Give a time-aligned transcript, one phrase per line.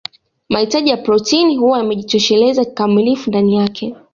[0.49, 3.95] Mahitaji ya protini huwa yamejitosheleza kikamilifu ndani yake